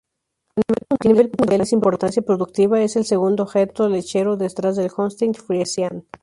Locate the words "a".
0.93-1.07